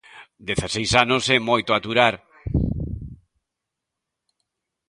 [0.47, 2.13] Dezaseis anos é moito aturar.